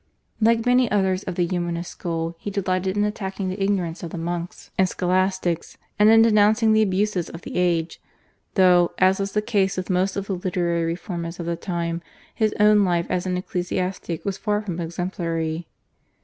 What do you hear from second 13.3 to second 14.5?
ecclesiastic was